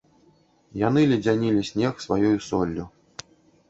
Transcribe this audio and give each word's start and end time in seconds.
Яны 0.87 1.05
ледзянілі 1.13 1.69
снег 1.71 2.05
сваёю 2.09 2.35
соллю. 2.51 2.93